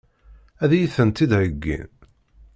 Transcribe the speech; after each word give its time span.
Ad 0.63 0.71
iyi-tent-id-heggin? 0.73 1.89